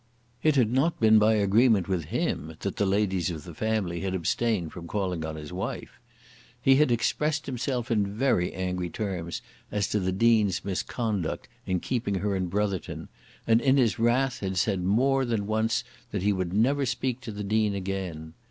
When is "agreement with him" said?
1.35-2.55